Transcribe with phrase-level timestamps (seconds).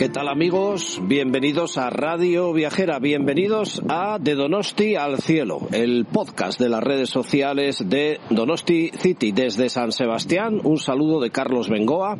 [0.00, 0.98] ¿Qué tal amigos?
[1.02, 7.10] Bienvenidos a Radio Viajera, bienvenidos a De Donosti al Cielo, el podcast de las redes
[7.10, 10.58] sociales de Donosti City desde San Sebastián.
[10.64, 12.16] Un saludo de Carlos Bengoa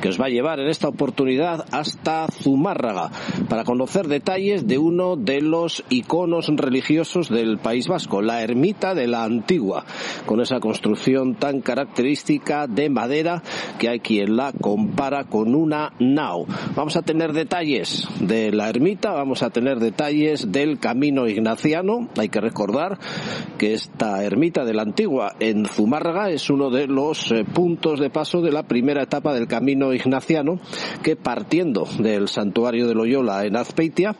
[0.00, 3.10] que os va a llevar en esta oportunidad hasta Zumárraga
[3.50, 9.06] para conocer detalles de uno de los iconos religiosos del País Vasco, la ermita de
[9.06, 9.84] la Antigua,
[10.24, 13.42] con esa construcción tan característica de madera
[13.78, 16.46] que hay quien la compara con una nao.
[16.74, 22.08] Vamos a tener tener detalles de la ermita, vamos a tener detalles del camino ignaciano.
[22.16, 22.96] Hay que recordar
[23.58, 28.08] que esta ermita de la antigua en Zumárraga es uno de los eh, puntos de
[28.08, 30.60] paso de la primera etapa del camino ignaciano
[31.02, 34.14] que partiendo del santuario de Loyola en Azpeitia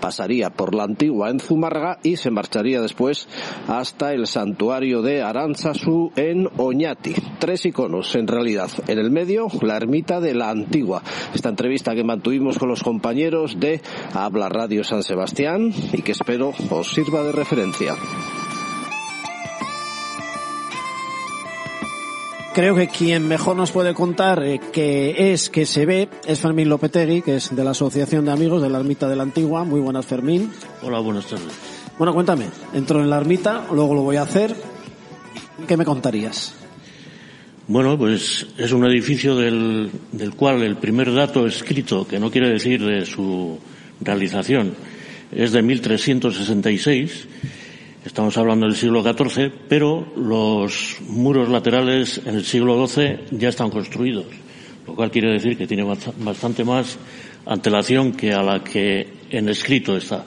[0.00, 3.26] pasaría por la antigua en Zumárraga y se marcharía después
[3.66, 7.14] hasta el santuario de Aranzazu en Oñati.
[7.40, 8.70] Tres iconos en realidad.
[8.86, 11.02] En el medio la ermita de la antigua.
[11.34, 13.80] Esta entrevista que mantuvimos con los compañeros de
[14.12, 17.96] Habla Radio San Sebastián y que espero os sirva de referencia.
[22.54, 26.68] Creo que quien mejor nos puede contar eh, que es, que se ve, es Fermín
[26.68, 29.64] Lopetegui, que es de la Asociación de Amigos de la Ermita de la Antigua.
[29.64, 30.52] Muy buenas, Fermín.
[30.82, 31.52] Hola, buenas tardes.
[31.98, 34.54] Bueno, cuéntame, entro en la ermita, luego lo voy a hacer.
[35.66, 36.63] ¿Qué me contarías?
[37.66, 42.50] Bueno, pues es un edificio del, del, cual el primer dato escrito, que no quiere
[42.50, 43.58] decir de su
[44.02, 44.74] realización,
[45.32, 47.26] es de 1366.
[48.04, 53.70] Estamos hablando del siglo XIV, pero los muros laterales en el siglo XII ya están
[53.70, 54.26] construidos,
[54.86, 55.84] lo cual quiere decir que tiene
[56.18, 56.98] bastante más
[57.46, 60.26] antelación que a la que en escrito está.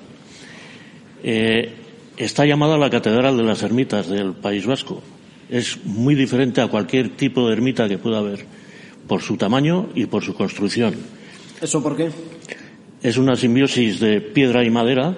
[1.21, 1.71] Eh,
[2.17, 5.03] está llamada la Catedral de las Ermitas del País Vasco
[5.49, 8.45] es muy diferente a cualquier tipo de ermita que pueda haber,
[9.07, 10.95] por su tamaño y por su construcción.
[11.61, 12.09] ¿Eso por qué?
[13.01, 15.15] Es una simbiosis de piedra y madera.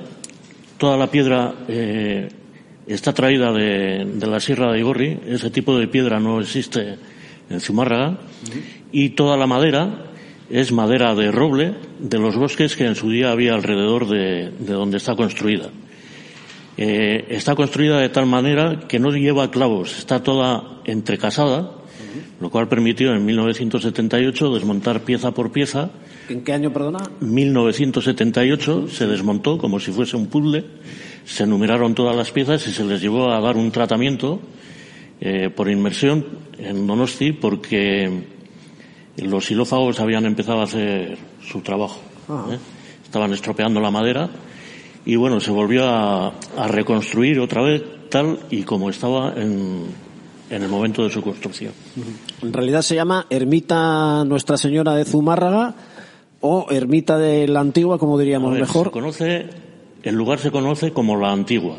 [0.77, 2.29] Toda la piedra eh,
[2.87, 5.19] está traída de, la Sierra de Igorri.
[5.27, 6.95] Ese tipo de piedra no existe
[7.49, 8.19] en Zumárraga.
[8.91, 10.05] Y toda la madera
[10.49, 14.97] es madera de roble de los bosques que en su día había alrededor de donde
[14.97, 15.69] está construida.
[16.81, 21.75] Eh, está construida de tal manera que no lleva clavos, está toda entrecasada,
[22.39, 25.89] lo cual permitió en 1978 desmontar pieza por pieza.
[26.29, 26.99] ¿En qué año, perdona?
[27.19, 30.63] 1978 se desmontó como si fuese un puzzle,
[31.25, 34.39] se numeraron todas las piezas y se les llevó a dar un tratamiento
[35.19, 36.25] eh, por inmersión
[36.57, 38.23] en Donosti porque
[39.17, 41.99] los xilófagos habían empezado a hacer su trabajo.
[42.53, 42.57] ¿eh?
[43.03, 44.29] Estaban estropeando la madera
[45.05, 46.33] y bueno, se volvió a,
[46.67, 49.85] reconstruir otra vez tal y como estaba en,
[50.49, 51.73] en, el momento de su construcción.
[52.41, 55.75] En realidad se llama Ermita Nuestra Señora de Zumárraga
[56.41, 58.87] o Ermita de la Antigua, como diríamos mejor.
[58.87, 59.49] Se conoce,
[60.03, 61.77] el lugar se conoce como la Antigua.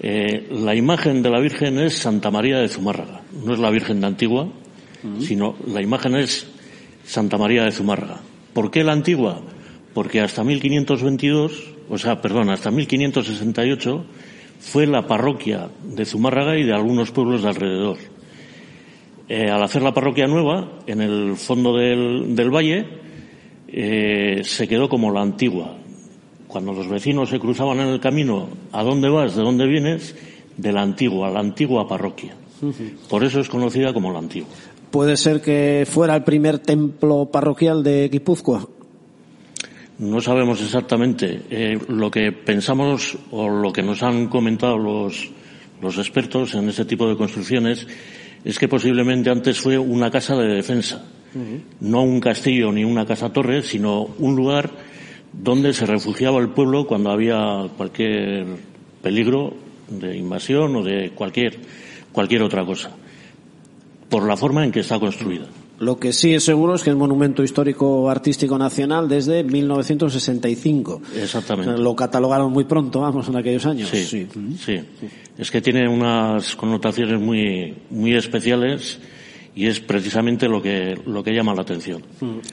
[0.00, 3.22] Eh, la imagen de la Virgen es Santa María de Zumárraga.
[3.44, 4.48] No es la Virgen de Antigua,
[5.20, 6.46] sino la imagen es
[7.04, 8.20] Santa María de Zumárraga.
[8.52, 9.40] ¿Por qué la Antigua?
[9.94, 14.04] Porque hasta 1522 o sea, perdón, hasta 1568
[14.60, 17.98] fue la parroquia de Zumárraga y de algunos pueblos de alrededor.
[19.28, 22.86] Eh, al hacer la parroquia nueva, en el fondo del, del valle,
[23.68, 25.76] eh, se quedó como la antigua.
[26.46, 29.34] Cuando los vecinos se cruzaban en el camino, ¿a dónde vas?
[29.34, 30.14] ¿De dónde vienes?
[30.56, 32.36] De la antigua, la antigua parroquia.
[33.10, 34.48] Por eso es conocida como la antigua.
[34.90, 38.66] ¿Puede ser que fuera el primer templo parroquial de Guipúzcoa?
[39.98, 41.42] No sabemos exactamente.
[41.50, 45.30] Eh, lo que pensamos o lo que nos han comentado los,
[45.80, 47.86] los expertos en este tipo de construcciones
[48.44, 51.04] es que posiblemente antes fue una casa de defensa.
[51.80, 54.70] No un castillo ni una casa torre, sino un lugar
[55.34, 58.46] donde se refugiaba el pueblo cuando había cualquier
[59.02, 59.52] peligro
[59.88, 61.58] de invasión o de cualquier,
[62.12, 62.90] cualquier otra cosa.
[64.08, 65.46] Por la forma en que está construida.
[65.78, 71.02] Lo que sí es seguro es que es monumento histórico artístico nacional desde 1965.
[71.20, 71.78] Exactamente.
[71.78, 73.88] Lo catalogaron muy pronto, vamos, en aquellos años.
[73.90, 74.26] Sí,
[74.64, 74.80] sí.
[75.38, 78.98] Es que tiene unas connotaciones muy, muy especiales
[79.54, 82.02] y es precisamente lo que, lo que llama la atención.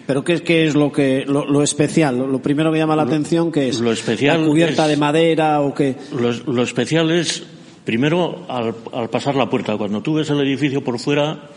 [0.08, 2.18] Pero ¿qué, qué es lo que, lo, lo especial?
[2.18, 3.80] Lo primero que llama la atención, que es?
[3.80, 5.96] Lo especial ¿La cubierta es- de madera o qué?
[6.18, 7.44] Lo, lo especial es,
[7.86, 9.78] primero, al, al pasar la puerta.
[9.78, 11.50] Cuando tú ves el edificio por fuera,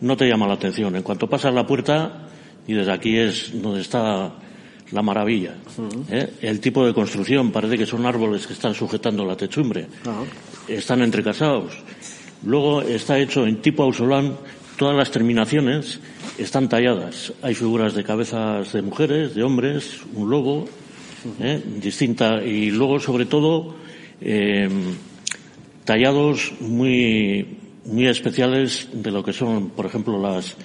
[0.00, 0.96] no te llama la atención.
[0.96, 2.28] En cuanto pasas la puerta,
[2.66, 4.32] y desde aquí es donde está
[4.92, 5.54] la maravilla.
[6.10, 6.34] ¿eh?
[6.42, 9.86] El tipo de construcción, parece que son árboles que están sujetando la techumbre.
[10.68, 11.72] Están entrecasados.
[12.44, 14.36] Luego está hecho en tipo ausolán,
[14.76, 16.00] todas las terminaciones
[16.38, 17.32] están talladas.
[17.42, 20.66] Hay figuras de cabezas de mujeres, de hombres, un lobo,
[21.40, 21.62] ¿eh?
[21.76, 22.42] distinta.
[22.42, 23.76] Y luego, sobre todo,
[24.20, 24.68] eh,
[25.84, 30.56] tallados muy, muy especiales de lo que son, por ejemplo, las,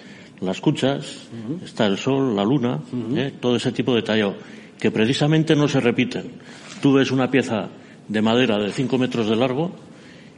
[0.41, 1.27] las cuchas,
[1.63, 2.81] está el sol, la luna,
[3.15, 3.33] ¿eh?
[3.39, 4.35] todo ese tipo de tallado,
[4.79, 6.33] que precisamente no se repiten.
[6.81, 7.69] Tú ves una pieza
[8.07, 9.71] de madera de 5 metros de largo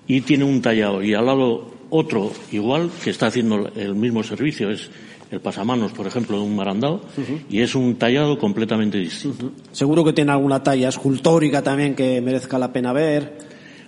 [0.08, 4.70] y tiene un tallado y al lado otro igual que está haciendo el mismo servicio,
[4.70, 4.90] es
[5.32, 7.02] el pasamanos, por ejemplo, de un marandao,
[7.50, 9.52] y es un tallado completamente distinto.
[9.72, 13.38] Seguro que tiene alguna talla escultórica también que merezca la pena ver.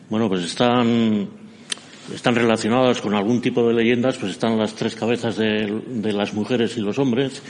[0.10, 1.30] Bueno, pues están,
[2.14, 6.34] están relacionadas con algún tipo de leyendas, pues están las tres cabezas de, de las
[6.34, 7.42] mujeres y los hombres,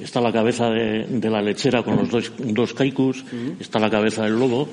[0.00, 3.24] está la cabeza de, de la lechera con los dos, dos kaikus,
[3.60, 4.68] está la cabeza del lobo,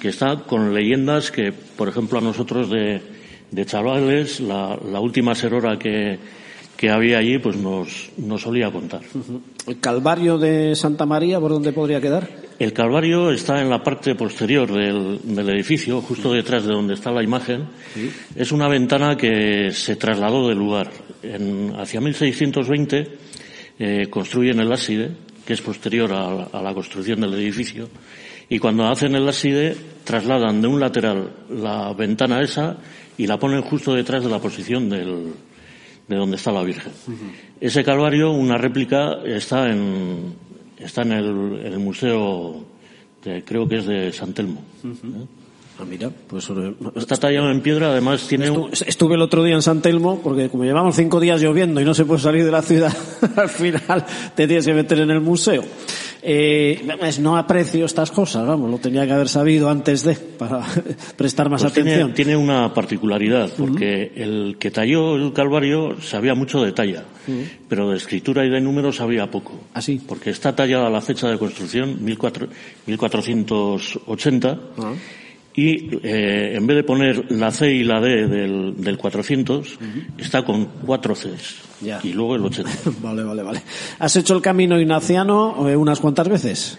[0.00, 3.00] que está con leyendas que, por ejemplo, a nosotros de,
[3.50, 6.18] de chavales, la, la última serora que,
[6.76, 9.00] que había allí, pues nos, nos solía contar.
[9.66, 12.28] ¿El Calvario de Santa María por dónde podría quedar?
[12.58, 17.10] El Calvario está en la parte posterior del, del edificio, justo detrás de donde está
[17.10, 17.64] la imagen.
[18.34, 20.90] Es una ventana que se trasladó del lugar.
[21.22, 23.08] En, hacia 1620
[23.78, 25.10] eh, construyen el ábside,
[25.46, 27.88] que es posterior a, la- a la construcción del edificio,
[28.48, 32.76] y cuando hacen el ábside trasladan de un lateral la ventana esa
[33.18, 35.32] y la ponen justo detrás de la posición del,
[36.08, 36.92] de donde está la Virgen.
[37.60, 40.34] Ese Calvario, una réplica, está en,
[40.78, 42.64] está en el, museo,
[43.24, 44.62] de- creo que es de San Telmo.
[45.78, 49.42] Ah, mira, pues eh, Está tallado en piedra, además tiene un, Estu- Estuve el otro
[49.44, 52.44] día en San Telmo, porque como llevamos cinco días lloviendo y no se puede salir
[52.46, 52.96] de la ciudad,
[53.36, 54.04] al final
[54.34, 55.62] te tienes que meter en el museo.
[56.22, 56.82] Eh,
[57.20, 60.60] no aprecio estas cosas, vamos, lo tenía que haber sabido antes de, para
[61.16, 62.14] prestar más pues atención.
[62.14, 67.04] tiene una particularidad, porque el que talló el Calvario sabía mucho de talla,
[67.68, 69.52] pero de escritura y de números sabía poco.
[69.74, 70.00] Así.
[70.06, 74.92] Porque está tallada la fecha de construcción, 1400 1480, Ah.
[75.56, 79.78] Y eh, en vez de poner la C y la D del, del 400,
[80.18, 81.56] está con cuatro Cs.
[81.80, 81.98] Ya.
[82.02, 82.70] Y luego el 80.
[83.02, 83.62] Vale, vale, vale.
[83.98, 86.78] ¿Has hecho el camino ignaciano eh, unas cuantas veces?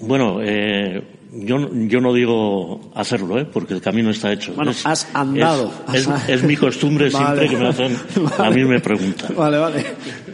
[0.00, 1.02] Bueno, eh,
[1.32, 3.44] yo, yo no digo hacerlo, ¿eh?
[3.44, 4.52] porque el camino está hecho.
[4.54, 5.72] Bueno, has andado.
[5.92, 7.46] Es, es- es mi costumbre Vale.
[7.46, 7.96] siempre que me hacen
[8.38, 8.54] Vale.
[8.56, 9.28] misma pregunta.
[9.36, 9.84] Vale, vale.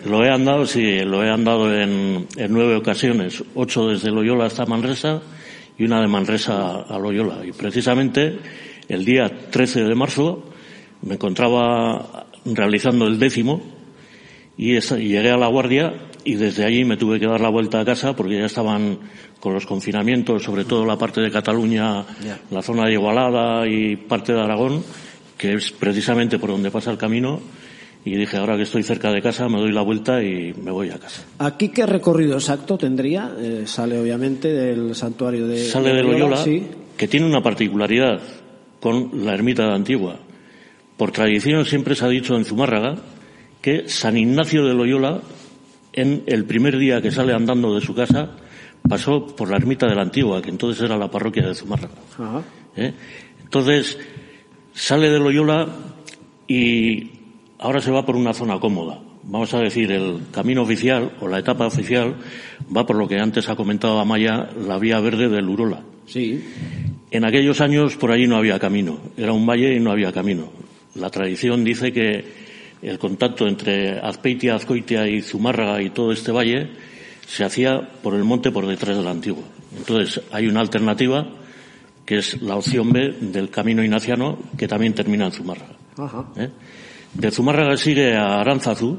[0.06, 3.42] Lo he andado, sí, lo he andado en, en nueve ocasiones.
[3.54, 5.22] Ocho desde Loyola hasta Manresa
[5.78, 7.44] y una de Manresa a Loyola.
[7.44, 8.38] Y precisamente
[8.88, 10.44] el día 13 de marzo
[11.02, 13.62] me encontraba realizando el décimo
[14.56, 15.92] y, esa- y llegué a la guardia
[16.24, 18.98] y desde allí me tuve que dar la vuelta a casa porque ya estaban
[19.40, 22.04] con los confinamientos, sobre todo la parte de Cataluña,
[22.50, 24.82] la zona de Igualada y parte de Aragón,
[25.36, 27.40] que es precisamente por donde pasa el camino.
[28.04, 30.90] Y dije, ahora que estoy cerca de casa, me doy la vuelta y me voy
[30.90, 31.24] a casa.
[31.38, 33.32] ¿Aquí qué recorrido exacto tendría?
[33.38, 36.66] Eh, sale obviamente del santuario de Sale de Loyola, sí.
[36.98, 38.20] que tiene una particularidad
[38.78, 40.18] con la ermita de Antigua.
[40.98, 42.96] Por tradición siempre se ha dicho en Zumárraga
[43.62, 45.22] que San Ignacio de Loyola,
[45.94, 48.32] en el primer día que sale andando de su casa,
[48.86, 51.94] pasó por la ermita de la Antigua, que entonces era la parroquia de Zumárraga.
[52.18, 52.42] Ajá.
[52.76, 52.92] ¿eh?
[53.42, 53.98] Entonces,
[54.74, 55.68] sale de Loyola
[56.46, 57.13] y
[57.64, 58.98] ahora se va por una zona cómoda.
[59.22, 62.14] Vamos a decir, el camino oficial o la etapa oficial
[62.76, 65.80] va por lo que antes ha comentado Amaya, la vía verde del Urola.
[66.06, 66.44] Sí.
[67.10, 70.50] En aquellos años por allí no había camino, era un valle y no había camino.
[70.94, 72.22] La tradición dice que
[72.82, 76.68] el contacto entre Azpeitia, Azcoitia y Zumárraga y todo este valle
[77.26, 79.44] se hacía por el monte por detrás de la antigua.
[79.74, 81.26] Entonces hay una alternativa
[82.04, 85.76] que es la opción B del camino ignaciano que también termina en Zumárraga.
[85.96, 86.26] Ajá.
[86.36, 86.50] ¿eh?
[87.14, 88.98] De Zumárraga sigue a Aránzazu,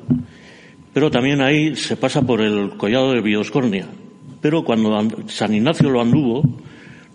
[0.93, 3.87] pero también ahí se pasa por el collado de Bioscornia.
[4.41, 6.43] Pero cuando and- San Ignacio lo anduvo,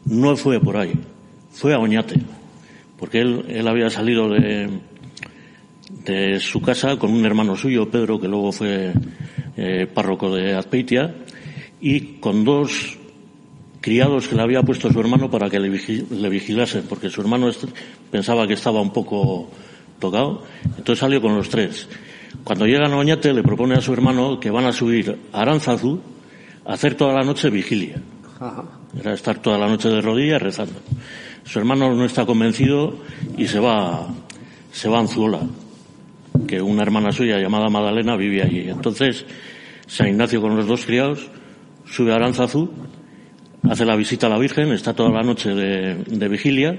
[0.04, 0.92] no fue por ahí,
[1.52, 2.16] fue a Oñate,
[2.99, 4.69] porque él, él había salido de,
[6.04, 8.92] de su casa con un hermano suyo, Pedro, que luego fue
[9.57, 11.14] eh, párroco de Azpeitia,
[11.80, 12.99] y con dos
[13.80, 17.50] criados que le había puesto su hermano para que le, vigilasen, porque su hermano
[18.11, 19.49] pensaba que estaba un poco
[20.00, 21.88] tocado, entonces salió con los tres.
[22.45, 26.00] Cuando llega a Oñate le propone a su hermano que van a subir a Aranzazú
[26.64, 28.00] a hacer toda la noche vigilia.
[28.99, 30.80] Era estar toda la noche de rodillas rezando.
[31.45, 32.97] Su hermano no está convencido
[33.37, 34.09] y se va,
[34.73, 35.40] se va a Anzuola,
[36.47, 38.69] que una hermana suya llamada Madalena vive allí.
[38.69, 39.26] Entonces,
[39.87, 41.28] San Ignacio con los dos criados
[41.85, 42.71] sube a Aranzazú
[43.69, 46.78] hace la visita a la Virgen, está toda la noche de, vigilia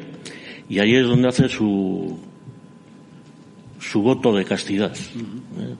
[0.69, 2.17] y ahí es donde hace su,
[3.81, 4.95] su voto de castidad.
[4.95, 5.75] ¿eh?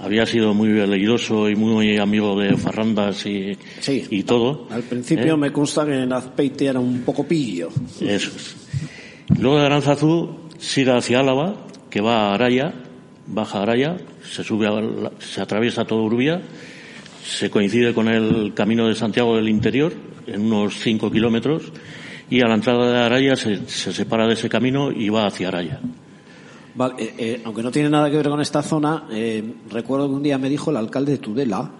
[0.00, 4.66] Había sido muy veleidoso y muy amigo de farrandas y, y todo.
[4.70, 5.36] Al principio ¿eh?
[5.36, 7.68] me consta que en Azpeite era un poco pillo.
[8.00, 8.56] Eso es.
[9.38, 12.72] Luego de Aranzazú sigue hacia Álava, que va a Araya,
[13.26, 14.66] baja a Araya, se sube,
[15.20, 16.42] se atraviesa todo Urbia
[17.24, 19.92] se coincide con el camino de Santiago del Interior,
[20.26, 21.72] en unos 5 kilómetros,
[22.28, 25.80] y a la entrada de Araya se, separa de ese camino y va hacia Araya.
[26.74, 30.14] Vale, eh, eh, aunque no tiene nada que ver con esta zona, eh, recuerdo que
[30.14, 31.70] un día me dijo el alcalde de Tudela,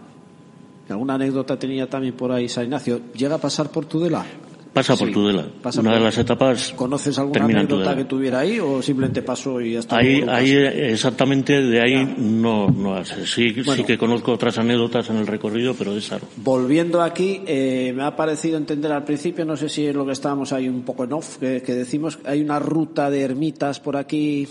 [0.86, 4.24] que alguna anécdota tenía también por ahí San Ignacio, ¿llega a pasar por Tudela?
[4.72, 5.46] Pasa por Tudela.
[5.78, 6.72] Una de las etapas.
[6.74, 11.80] ¿Conoces alguna anécdota que tuviera ahí o simplemente pasó y hasta Ahí, ahí exactamente de
[11.80, 16.18] ahí no, no Sí, sí que conozco otras anécdotas en el recorrido, pero de esa
[16.36, 20.12] Volviendo aquí, eh, me ha parecido entender al principio, no sé si es lo que
[20.12, 24.48] estábamos ahí un poco en off, que, decimos hay una ruta de ermitas por aquí.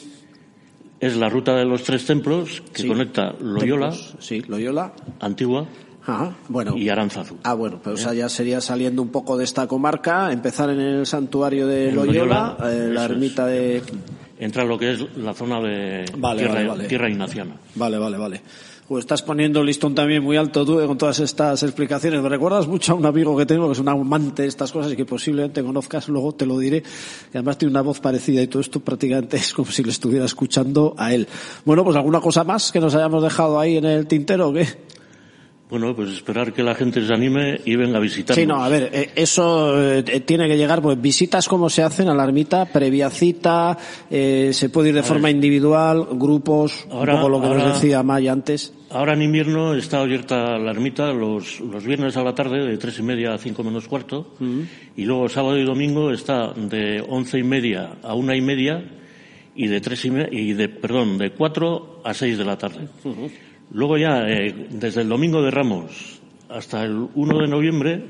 [1.01, 3.91] Es la ruta de los tres templos que conecta Loyola.
[4.19, 4.93] Sí, Loyola.
[5.19, 5.67] Antigua
[6.49, 6.77] bueno.
[6.77, 7.37] y Aranzazu.
[7.43, 8.15] Ah, bueno, pero ¿Eh?
[8.15, 12.89] ya sería saliendo un poco de esta comarca, empezar en el santuario de Loyola, eh,
[12.91, 13.81] la ermita de...
[14.39, 16.05] Entra lo que es la zona de
[16.87, 17.55] tierra, ignaciana.
[17.75, 18.41] Vale, vale, vale.
[18.91, 22.21] Pues estás poniendo el listón también muy alto tú eh, con todas estas explicaciones.
[22.21, 24.91] Me recuerdas mucho a un amigo que tengo que es un amante de estas cosas
[24.91, 26.83] y que posiblemente conozcas, luego te lo diré.
[27.33, 30.25] Y además tiene una voz parecida y todo esto prácticamente es como si le estuviera
[30.25, 31.25] escuchando a él.
[31.63, 34.67] Bueno, pues alguna cosa más que nos hayamos dejado ahí en el tintero o qué?
[35.69, 38.41] Bueno, pues esperar que la gente se anime y venga a visitarnos.
[38.41, 42.09] Sí, no, a ver, eh, eso eh, tiene que llegar, pues visitas como se hacen
[42.09, 43.77] a la ermita, previa cita,
[44.09, 48.03] eh, se puede ir de forma individual, grupos, ahora, un poco lo que nos decía
[48.03, 48.73] Maya antes.
[48.91, 52.99] Ahora en invierno está abierta la ermita los, los viernes a la tarde de tres
[52.99, 54.35] y media a cinco menos cuarto.
[54.95, 58.83] Y luego sábado y domingo está de once y media a una y media
[59.55, 62.87] y de tres y, y de, perdón, de cuatro a seis de la tarde.
[63.71, 68.05] Luego ya, eh, desde el domingo de Ramos hasta el 1 de noviembre,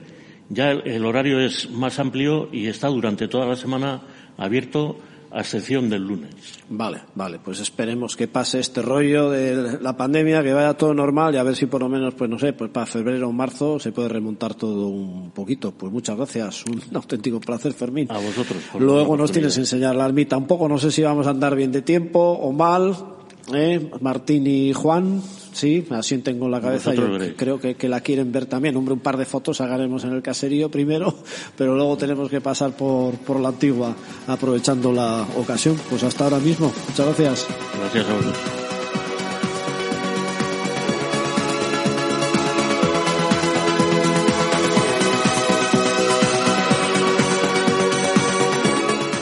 [0.49, 4.01] ya el, horario es más amplio y está durante toda la semana
[4.37, 4.97] abierto
[5.31, 6.33] a excepción del lunes.
[6.69, 11.33] Vale, vale, pues esperemos que pase este rollo de la pandemia, que vaya todo normal
[11.33, 13.79] y a ver si por lo menos, pues no sé, pues para febrero o marzo
[13.79, 15.71] se puede remontar todo un poquito.
[15.71, 18.07] Pues muchas gracias, un auténtico placer, Fermín.
[18.11, 18.61] A vosotros.
[18.79, 21.55] Luego nos tienes que enseñar la almita un poco, no sé si vamos a andar
[21.55, 22.95] bien de tiempo o mal.
[23.53, 23.89] ¿eh?
[24.01, 26.93] Martín y Juan, Sí, asienten con la cabeza.
[26.93, 28.75] Yo creo que, que, la quieren ver también.
[28.75, 31.13] Hombre, un par de fotos sacaremos en el caserío primero,
[31.57, 33.95] pero luego tenemos que pasar por, por la antigua
[34.27, 35.77] aprovechando la ocasión.
[35.89, 36.71] Pues hasta ahora mismo.
[36.87, 37.47] Muchas gracias.
[37.79, 38.60] Gracias a vosotros.